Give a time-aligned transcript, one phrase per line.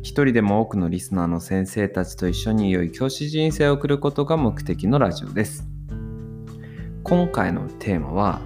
[0.00, 5.66] 一人でも多くのリスナーの先生たちと一緒に良い教師人生を送ることが目的のラジオです。
[7.02, 8.40] 今回のテーマは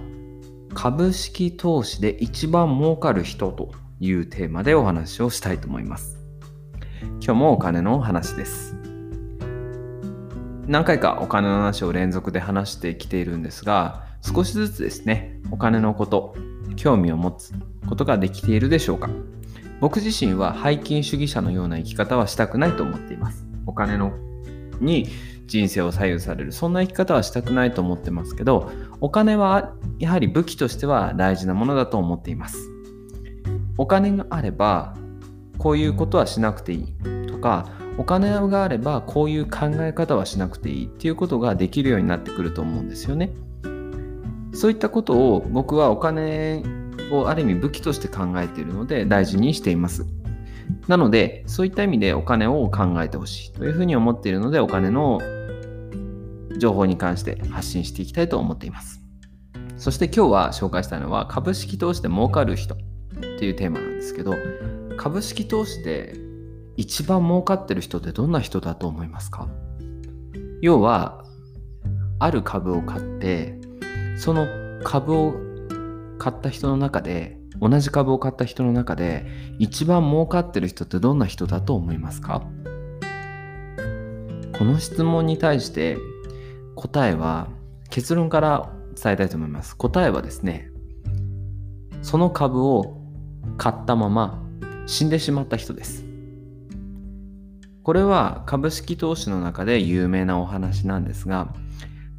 [0.73, 6.17] 株式投資で一番儲かる人というテーマでお話をしたいと思います。
[7.23, 8.75] 今日もお金のお話です。
[10.65, 16.35] 何回かお金の話を連続で話してきているんですが、少しずつですね、お金のこと、
[16.77, 17.53] 興味を持つ
[17.87, 19.09] ことができているでしょうか？
[19.83, 23.45] 僕自身は背金主義者のような生き方はしたくないと思っています。
[23.65, 24.13] お金の
[24.79, 25.09] に
[25.45, 32.71] 人生を左右されるそんな生き方はしたくないと思ってますけどお金はやはり武器としては大事なものだと思っています。
[33.77, 34.95] お金があれば
[35.57, 43.33] こういうことはしなくていいとかお金があればこういう考え方はしなくていいっていうことができるようになってくると思うんですよね。
[44.53, 46.63] そういったことを僕はお金
[47.19, 50.05] をある意味武器として考えているので大事にしています。
[50.87, 55.19] なのでそういった意味でお金を考えてほしいというふうに思っているのでお金の
[56.57, 59.01] 情報に関して発信していきたいと思っています。
[59.77, 62.77] そして今日は紹介したいのは株式投資で儲かる人っ
[63.39, 64.35] ていうテーマなんですけど
[64.97, 66.15] 株式投資で
[66.77, 69.47] 一番儲かってる人ってどんな人だと思いますか？
[70.61, 71.25] 要は
[72.19, 73.59] ある株を買って
[74.17, 74.47] その
[74.83, 75.33] 株を
[76.23, 79.25] 買った人の中で同じ株を買った人の中で
[79.59, 82.47] 一番儲かってる人ってどんな人だと思いますか？
[84.57, 85.97] この質問に対して
[86.75, 87.49] 答えは
[87.89, 89.75] 結論から伝えたいと思います。
[89.75, 90.71] 答えはですね
[92.01, 93.01] その株を
[93.57, 94.41] 買ったまま
[94.85, 96.05] 死んでしまった人です。
[97.83, 101.53] これは株式投資の中で有名なお話なんですが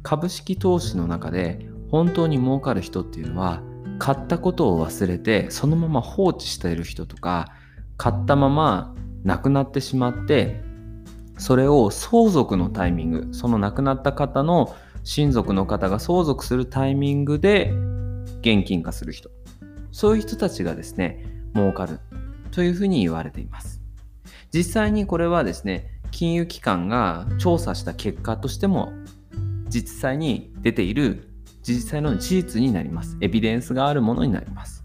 [0.03, 3.63] 株式投資の中で本当に儲かる人っていうのは
[3.99, 7.53] 買ったことを忘れてそのまま放置している人とか
[7.97, 10.61] 買ったまま亡くなってしまって
[11.37, 17.71] それを相続のタイミングその亡くなった方の親族の方が相続するタイミングで
[18.41, 19.29] 現金化する人。
[19.91, 21.23] そういう人たちがですね
[21.53, 21.99] 儲かる。
[22.51, 23.81] というふうに言われています。
[24.51, 28.93] 実際にこれはですね金融機関が調査した結果としても
[29.67, 31.29] 実際に出ている
[31.67, 33.17] 実際の事実になります。
[33.21, 34.83] エビデンスがあるものになります。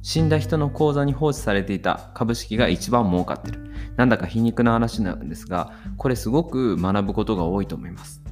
[0.00, 3.72] 死んだ人の口座に放置されていた株式が一番儲かってる。
[3.96, 8.22] なんだか皮肉な話なんですが、これすごく学ぶことが多いと思います。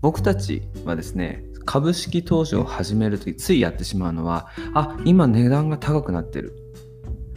[0.00, 6.54] 僕たちはですね、株式投資を始めるときついやってしまうのは、あ、今値段が高くなってる。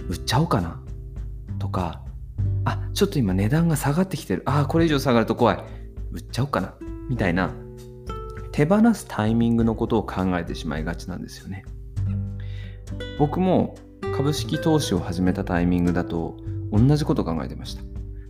[0.10, 0.80] 売っちゃおうかな。
[1.58, 2.04] とか、
[2.66, 4.44] あ、ちょっと今値段が下がってきてる。
[4.46, 5.64] あ、これ以上下がると怖い。
[6.12, 6.76] 売っちゃおうかな。
[7.10, 7.52] みたいな
[8.58, 11.64] 手放すタイミングのことを考えてしまいがちなんですよね。
[13.20, 13.76] 僕も
[14.16, 16.38] 株式投資を始めたタイミングだと
[16.72, 17.84] 同じことを考えてました。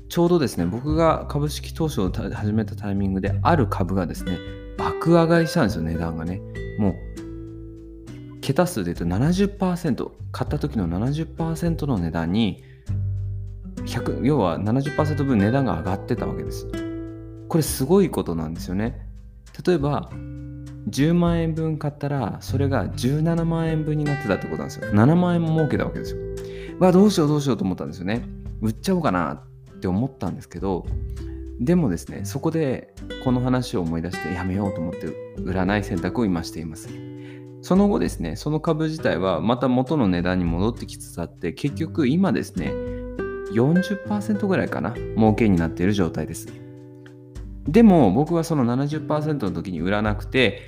[0.10, 4.38] ちょうどですね、僕が株式投資を始めたタイミングである株がですね、
[4.78, 6.42] 爆上がりしたんですよ、値段がね。
[6.78, 6.96] もう、
[8.42, 12.66] 桁数で言うと70%、買った時の70%の値段に、
[13.86, 16.68] 100要は70%分値段が上がってたわけです。
[17.48, 19.07] これすごいことなんですよね。
[19.66, 20.10] 例えば
[20.90, 24.90] 10万円分買ったらそれが17万円分になってたってことなんですよ。
[24.92, 26.20] 7万円も儲けたわけですよ。
[26.80, 28.24] わどうしようどうしようと思ったんですよね。
[28.62, 29.44] 売っちゃおうかな
[29.78, 30.86] って思ったんですけど
[31.60, 35.08] でもですねそこでこの話を思い出してやめようと思って
[35.42, 36.90] 売らない選択を今しています。
[37.62, 42.72] その後ですねその株自体はまた元の値段に戻ってきつつあって結局今ですね
[43.54, 46.67] 40%ぐらいかな儲けになっている状態です。
[47.68, 50.62] でも僕はその70%の時に売らなくて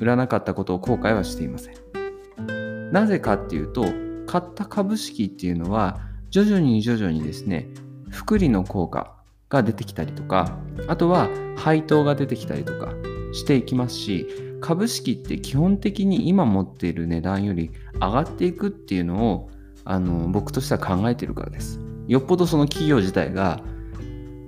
[0.00, 2.92] 売らなかったことを後悔はしていません。
[2.92, 3.84] なぜかっていうと
[4.26, 6.00] 買った株式っていうのは
[6.30, 7.68] 徐々に徐々にですね
[8.10, 9.14] 複利の効果
[9.48, 12.92] が出てきたりとかあとは配当が出てきたりとか
[13.32, 14.26] していきますし
[14.60, 19.50] 株式って基本的に今持っている値段より上がっていくっていうのを
[19.84, 21.80] あの僕としては考えてるからです。
[22.08, 23.60] よっぽどその企業自体が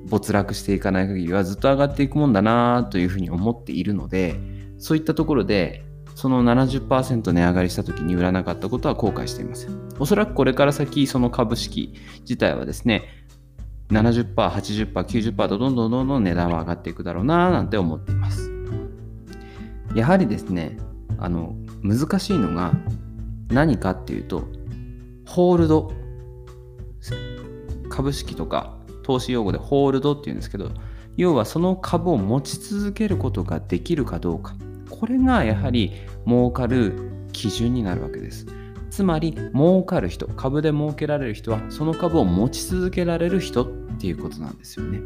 [0.09, 4.41] 没落していかない限りはずっと上がっていくもんだなというふうに思っているので
[4.79, 5.85] そういったところで
[6.15, 13.19] その70%値上がりした時に売らなかったことは後悔していませんおそらくこれから先その株式自体はですね
[13.91, 18.51] 70%、80%、90%とどんどんどんどん値段は上がっていくだろうななんて思っています。
[19.95, 20.77] やはりですね、
[21.19, 22.73] あの、難しいのが
[23.49, 24.45] 何かっていうと、
[25.27, 25.93] ホールド。
[27.89, 28.78] 株式とか
[29.09, 30.71] 投資用語でホールドっていうんですけど、
[31.17, 34.55] 要はその株を持ち続けることができるかどうか。
[34.91, 35.93] これがやはり
[36.27, 38.47] 儲かる基準になるわけです。
[38.91, 43.67] つまり儲かる人株で儲けられる人はその株を持ち続けられる人っ
[43.99, 45.01] ていうことなんですよね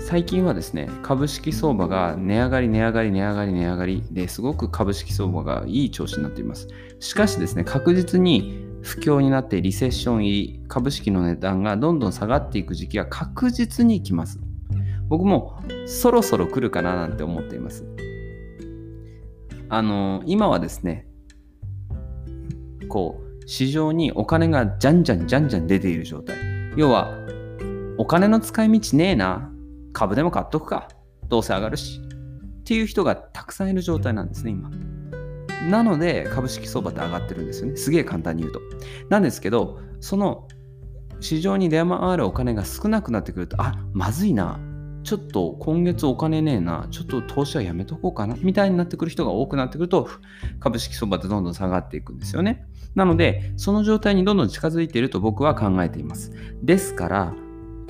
[0.00, 14.40] 最近はですね株式相場が値上がり値上がり値上がり値上がりですごく株式相場がいい調子になっていますしかしですね確実に不況になってリセッション入り株式の値段がどんどん下がっていく時期は確実に来ます。
[15.08, 17.84] 僕もそろそろ来るかななんて思っています。
[19.68, 21.06] あの今はですね
[22.88, 26.36] こう市場にお金がじゃんじゃんじゃんじゃん出ている状態。
[26.76, 27.16] 要は
[27.98, 29.50] お金の使い道ねえな
[29.92, 30.88] 株でも買っとくか
[31.28, 34.70] どうせ上がるしっていう人がたくさんいる状態なんですね今。
[35.68, 38.60] なので株式相場って上がってるんですよねすげえ簡単に言うと
[39.08, 40.48] なんですけどその
[41.20, 44.58] 市場に出回るお金が少なくなってくるとあまずいな
[45.02, 50.08] ちょっと今月お金ねえな、ちょっと投資はやめとこうかな、みたいになってくる人が多くなってくると、
[50.60, 52.66] 株式相場ってどんどん下がっていくんですよね。
[52.94, 56.32] なので、その状態にどんどん近づいていると僕は考えています。
[56.62, 57.34] ですから、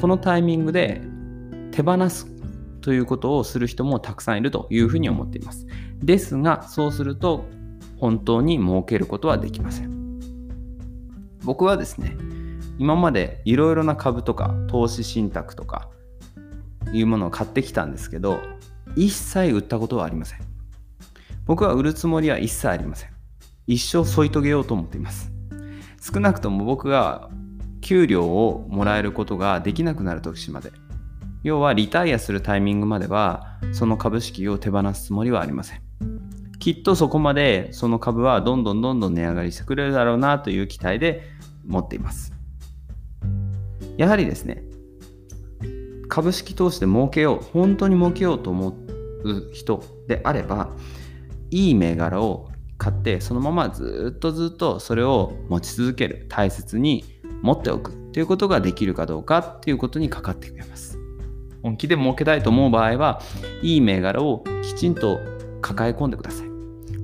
[0.01, 1.03] このタイミングで
[1.73, 2.27] 手放す
[2.81, 5.67] ということをする人もたくさんいるというふうに思っています。
[6.03, 7.45] ですが、そうすると
[8.00, 10.19] 本当に儲けることはできません。
[11.44, 12.17] 僕はですね、
[12.79, 15.88] 今までいろいろな株とか投資信託とか
[16.93, 18.41] いうものを買ってきたんですけど、
[18.97, 20.38] 一切売ったことはありません。
[21.44, 23.11] 僕は売るつもりは一切ありません。
[23.67, 25.31] 一生添い遂げようと思っています。
[26.00, 27.29] 少なくとも僕が
[27.82, 30.73] 給料をもらえることができなくなる時まで、
[31.43, 36.30] 要はリタイアするタイミングまでは、その株式を手放すつもりはありません。
[36.61, 41.23] きっとそこまでその株はどんどんどんどん値上がりしてくれるだろうなという期待で
[41.67, 42.33] 持っています。
[43.97, 44.62] やはりですね、
[46.09, 48.69] 株式投資で儲けよう本当に儲けようと思
[49.25, 50.71] う人であれば
[51.51, 52.49] いい銘柄を
[52.79, 57.05] 買ってそのままずっとずっとそれを持ち続ける大切に
[57.43, 60.99] 持っておくということができるかどうかっていうことにかかってくれます
[61.62, 63.21] 本気で儲けたいと思う場合は
[63.62, 65.21] いい銘柄をきちんと
[65.61, 66.50] 抱え込んでください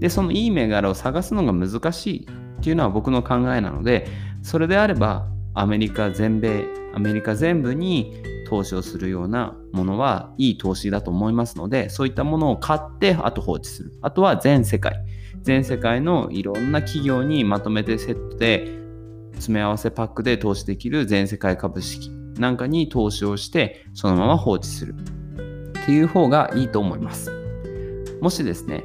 [0.00, 2.28] でそのいい銘柄を探すのが難しい
[2.60, 4.06] っていうのは僕の考えなので
[4.42, 6.64] それであればアメリカ全米
[6.94, 13.92] アメリカ全部に投資をするようなものはいい投資だと思いますので、そういったものを買ってあと放置する。
[14.00, 15.04] あとは全世界。
[15.42, 18.78] 全世界のいろんな企業にまとめてセットで
[19.32, 27.30] 詰め合わせパックで投資できる全世界株式なんかに投資をしてそのまま放置するっていう方がいいと思います。
[28.20, 28.84] もしですね、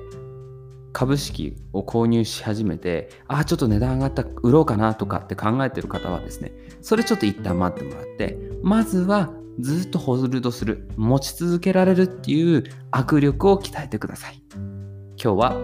[0.94, 6.52] 株式を購入し始めて、ああ、ちょっと値段上がった、売ろうかなとかって考えてる方はですね、
[6.82, 14.42] それちょっと一旦待ってもらって、まずはずっとホールドする、持ち続けられるっていう握力を鍛えてください。
[14.56, 15.58] 今日は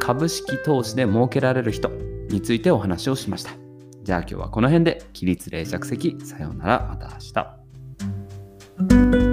[0.00, 1.90] 株式投資で儲けられる人
[2.30, 3.52] についてお話をしました。
[4.02, 9.29] じゃあ今日はこの辺で起立冷着席さようならまた明日。